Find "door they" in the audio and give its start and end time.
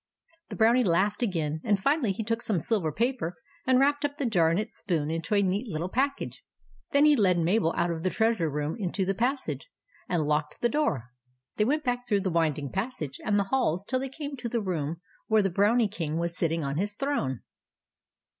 10.69-11.65